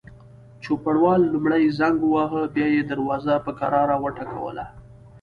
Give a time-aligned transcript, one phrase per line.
[0.63, 4.65] چوپړوال لومړی زنګ وواهه، بیا یې دروازه په کراره وټکوله.